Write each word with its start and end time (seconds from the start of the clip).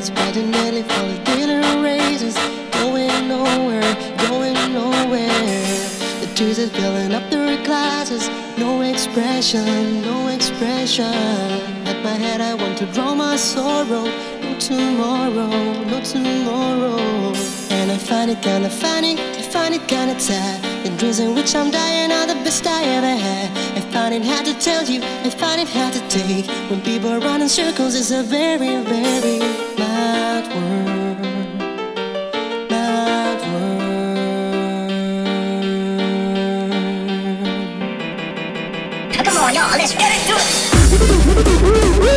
Spreading 0.00 0.50
daily 0.50 0.82
for 0.82 1.04
the 1.12 1.18
daily 1.24 1.82
races. 1.82 2.34
Going 2.72 3.28
nowhere, 3.28 3.94
going 4.28 4.54
nowhere. 4.72 5.66
The 6.20 6.28
tears 6.34 6.58
are 6.58 6.68
filling 6.68 7.12
up 7.12 7.28
their 7.30 7.62
glasses. 7.64 8.28
No 8.58 8.82
expression, 8.82 10.02
no 10.02 10.28
expression. 10.28 11.12
At 11.90 11.98
my 12.04 12.16
head, 12.24 12.40
I 12.40 12.54
want 12.54 12.78
to 12.78 12.86
draw 12.86 13.14
my 13.14 13.36
sorrow. 13.36 14.04
No 14.42 14.50
tomorrow, 14.58 15.50
no 15.90 16.00
tomorrow. 16.00 17.34
And 17.70 17.90
I 17.90 17.98
find 17.98 18.30
it 18.30 18.40
kinda 18.42 18.70
funny, 18.70 19.14
I 19.40 19.42
find 19.42 19.74
it 19.74 19.86
kinda 19.88 20.18
sad. 20.20 20.62
The 20.84 20.90
dreams 20.98 21.18
in 21.18 21.34
which 21.34 21.54
I'm 21.54 21.70
dying 21.70 22.12
are 22.12 22.26
the 22.26 22.38
best 22.44 22.66
I 22.66 22.82
ever 22.96 23.14
had. 23.26 23.66
Find 23.96 24.14
it 24.14 24.24
hard 24.26 24.44
to 24.44 24.52
tell 24.58 24.84
you, 24.84 25.00
I 25.24 25.30
find 25.30 25.58
it 25.58 25.68
hard 25.68 25.94
to 25.94 26.00
take. 26.08 26.46
When 26.70 26.82
people 26.82 27.18
run 27.18 27.40
in 27.40 27.48
circles, 27.48 27.94
it's 27.94 28.10
a 28.10 28.22
very, 28.22 28.76
very 28.84 29.38
mad 29.78 30.46
world. 30.54 31.18
Mad 32.70 33.40
world. 33.48 33.80
Come 39.26 39.36
on, 39.42 39.54
y'all, 39.54 39.78
let's 39.80 39.94
get 40.02 40.10
into 40.16 40.34
it. 40.42 40.46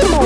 Come 0.03 0.13
on, 0.15 0.23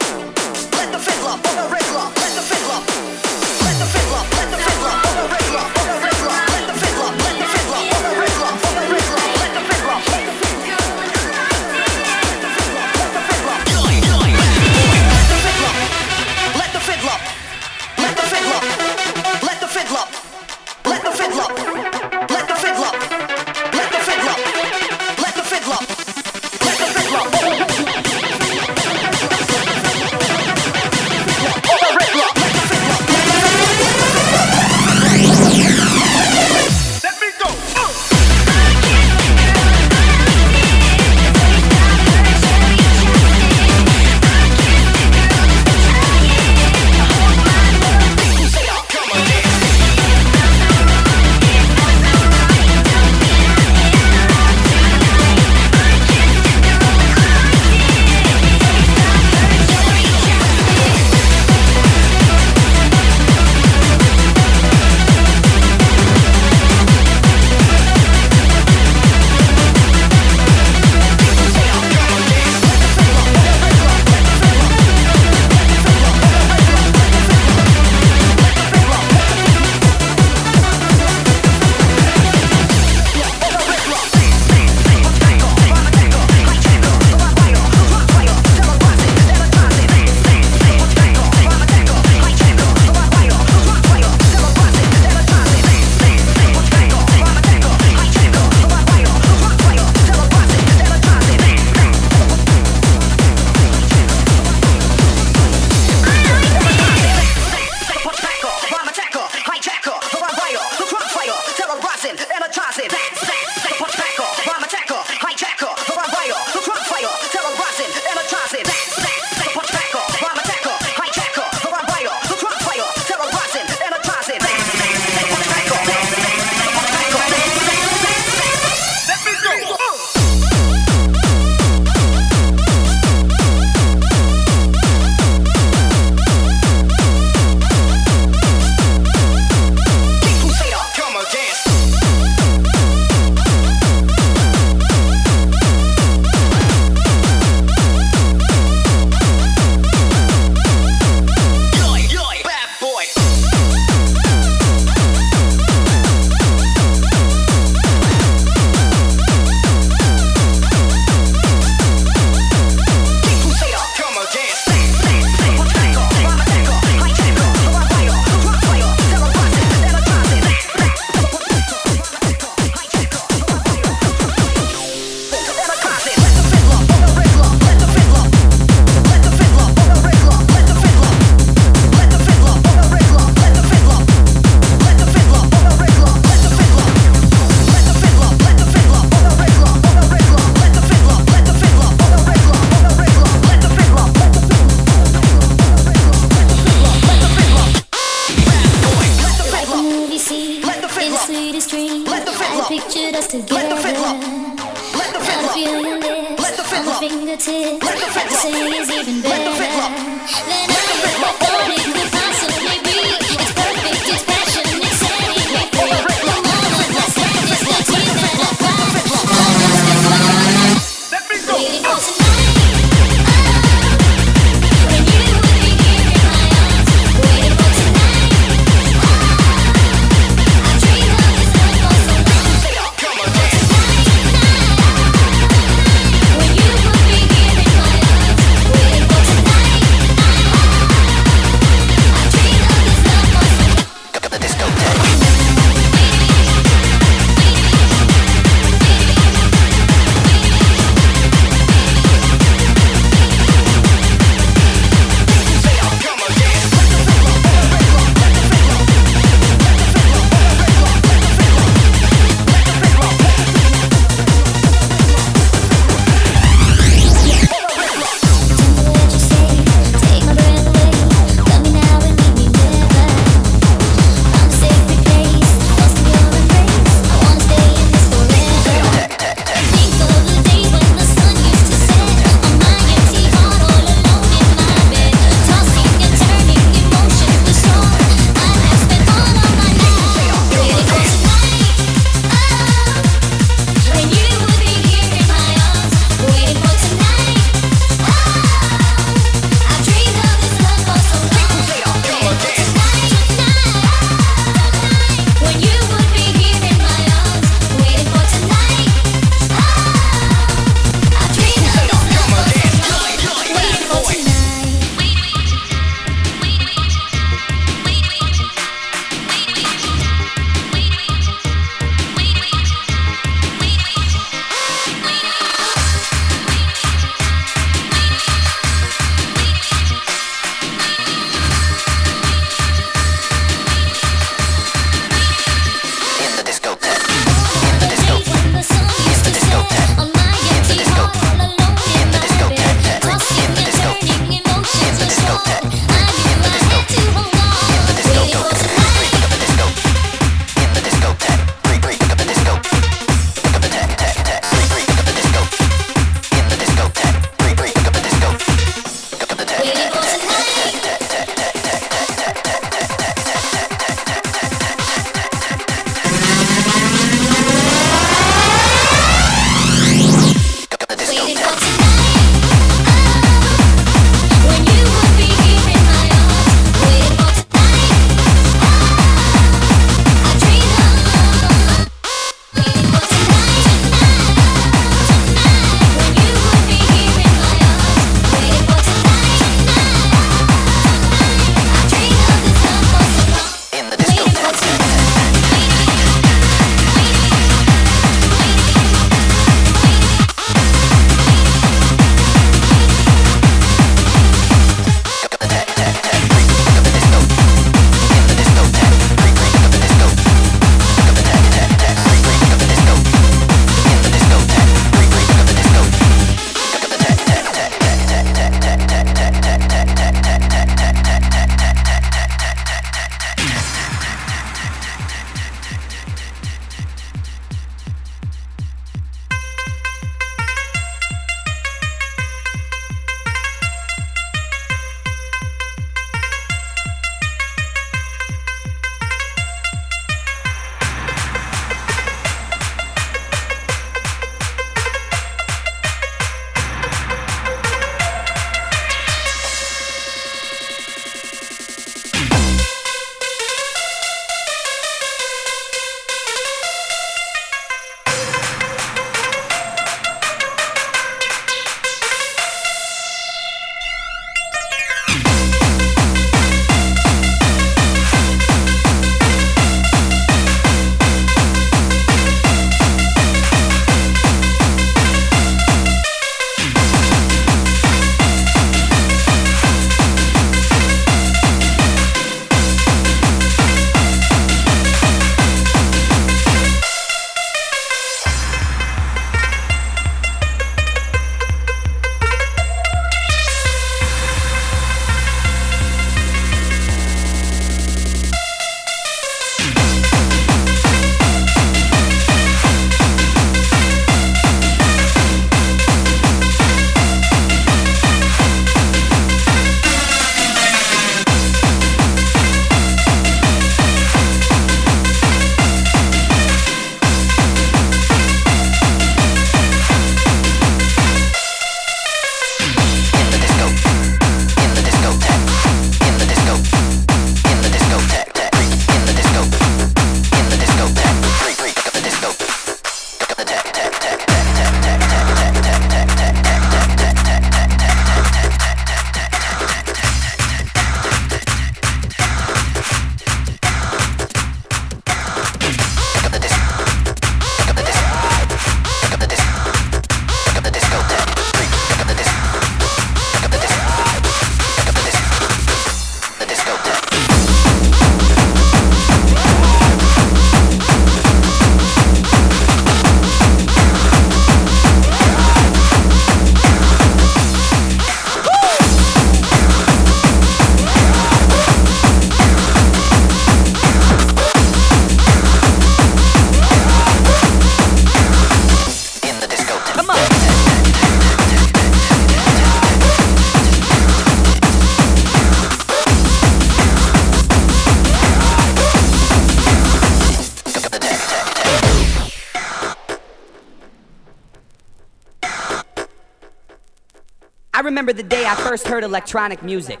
remember 598.00 598.22
the 598.22 598.26
day 598.26 598.46
I 598.46 598.54
first 598.54 598.88
heard 598.88 599.04
electronic 599.04 599.62
music. 599.62 600.00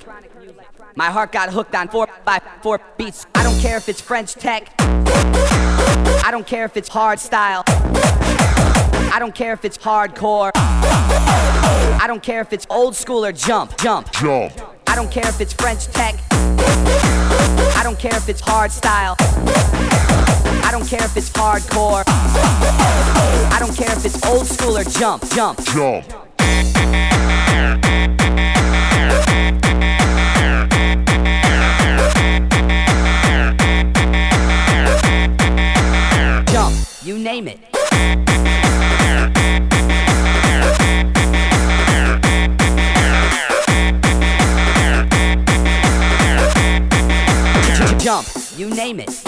My 0.96 1.10
heart 1.10 1.32
got 1.32 1.50
hooked 1.50 1.74
on 1.74 1.88
4 1.88 2.08
by 2.24 2.40
4 2.62 2.80
beats. 2.96 3.26
I 3.34 3.42
don't 3.42 3.60
care 3.60 3.76
if 3.76 3.90
it's 3.90 4.00
French 4.00 4.32
tech. 4.32 4.72
I 4.78 6.28
don't 6.30 6.46
care 6.46 6.64
if 6.64 6.78
it's 6.78 6.88
hard 6.88 7.20
style. 7.20 7.62
I 7.66 9.16
don't 9.18 9.34
care 9.34 9.52
if 9.52 9.66
it's 9.66 9.76
hardcore. 9.76 10.50
I 10.54 12.04
don't 12.06 12.22
care 12.22 12.40
if 12.40 12.54
it's 12.54 12.66
old 12.70 12.96
school 12.96 13.22
or 13.22 13.32
jump, 13.32 13.76
jump. 13.76 14.10
Jump. 14.12 14.54
I 14.86 14.94
don't 14.94 15.10
care 15.10 15.28
if 15.28 15.38
it's 15.38 15.52
French 15.52 15.84
tech. 15.88 16.14
I 16.30 17.82
don't 17.84 17.98
care 17.98 18.16
if 18.16 18.30
it's 18.30 18.40
hard 18.40 18.72
style. 18.72 19.16
I 19.18 20.70
don't 20.72 20.88
care 20.88 21.04
if 21.04 21.14
it's 21.18 21.28
hardcore. 21.28 22.04
I 22.06 23.58
don't 23.60 23.76
care 23.76 23.92
if 23.94 24.06
it's 24.06 24.24
old 24.24 24.46
school 24.46 24.78
or 24.78 24.84
jump, 24.84 25.30
jump. 25.32 25.62
Jump. 25.66 26.06
jump, 26.08 27.09
name 37.30 37.46
it. 37.46 37.60
Jump, 48.00 48.26
you 48.56 48.68
name 48.70 48.98
it. 48.98 49.20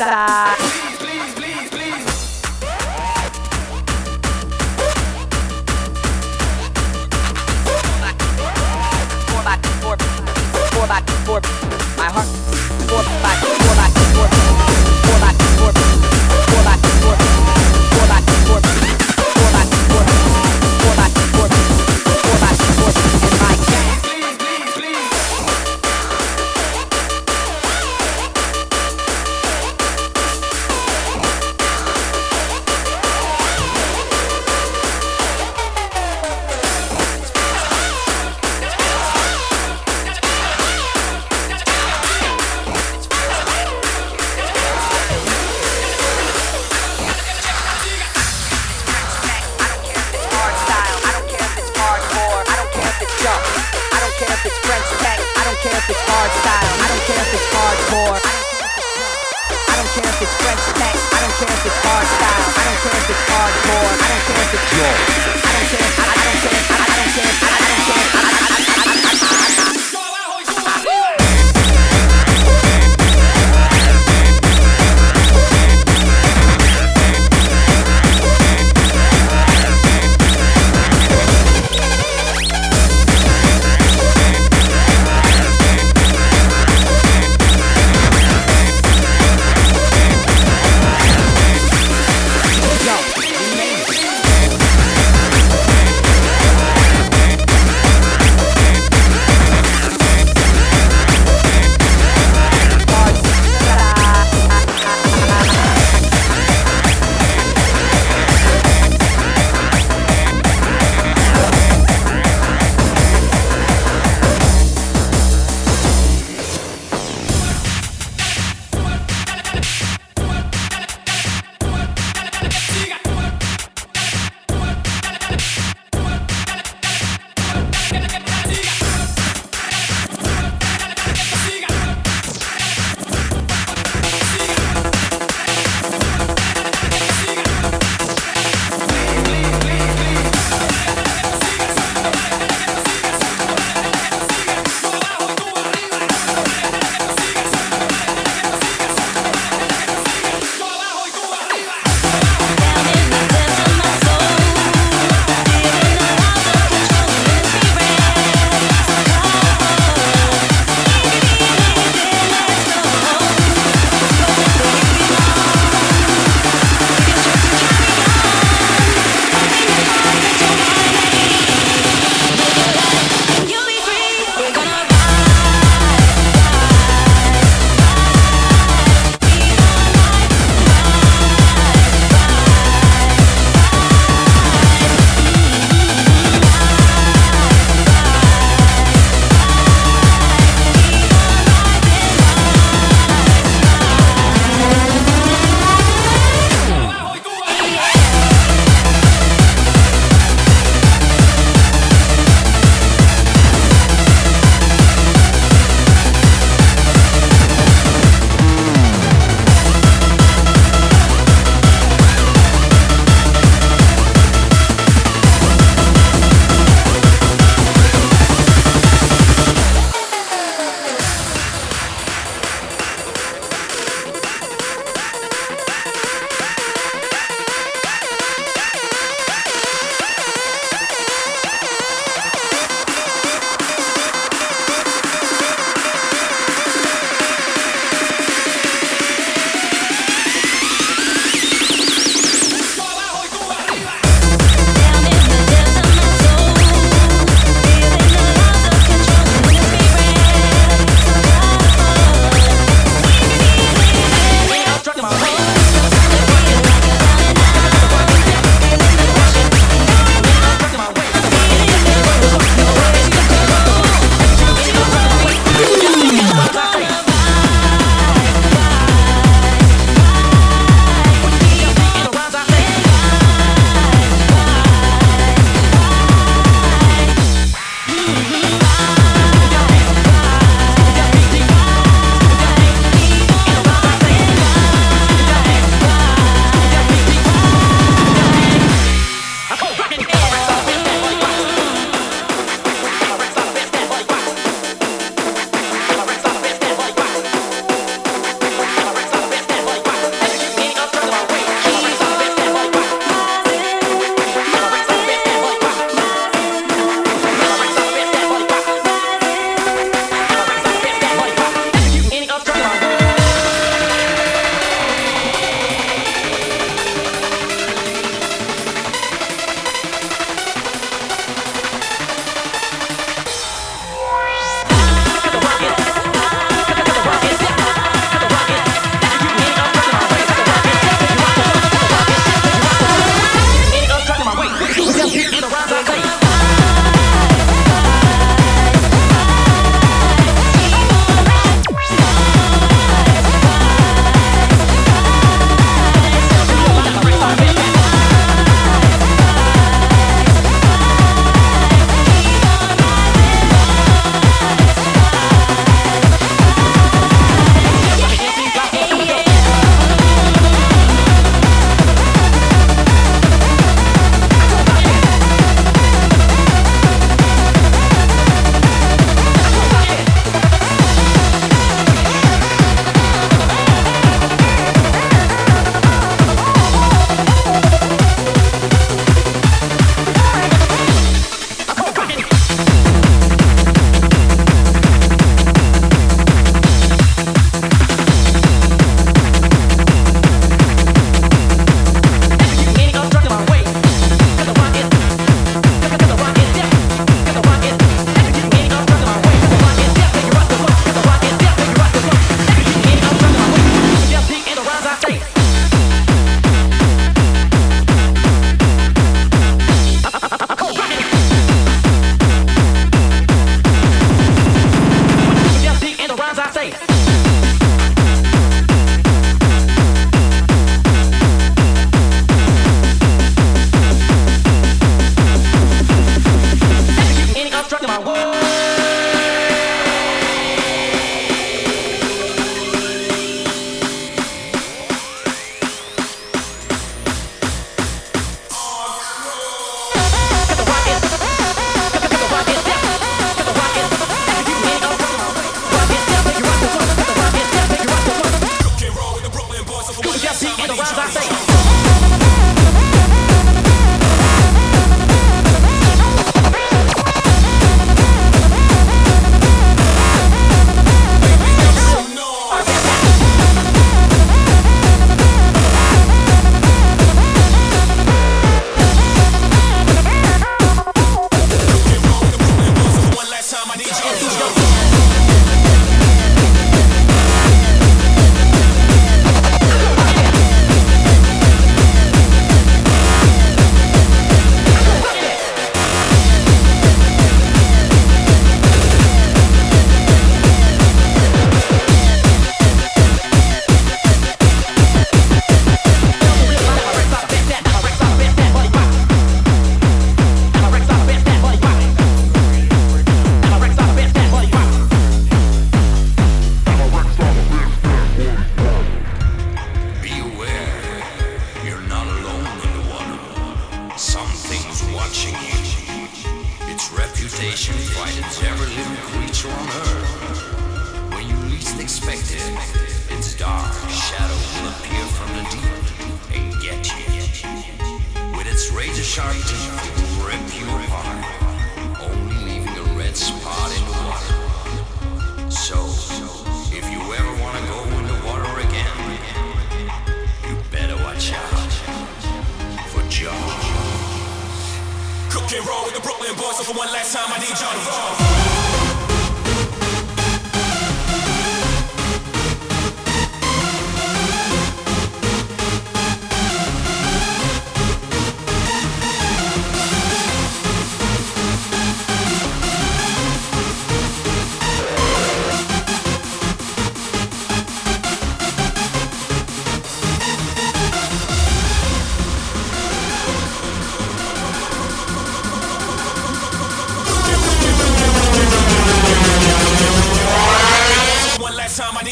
Hard 0.00 0.14
hard 0.14 0.80
four 9.28 9.42
by 9.44 9.56
four, 9.82 9.96
four 10.72 10.86
by 10.88 11.00
four. 11.26 11.40
My 11.98 12.08
heart, 12.08 12.28
four 12.88 13.02
four 13.04 13.74
by 13.76 13.88
four, 14.16 14.28
four 15.04 15.18
by 15.20 15.32
four, 15.58 16.19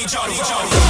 last 0.03 0.15
time, 0.15 0.31
I 0.31 0.88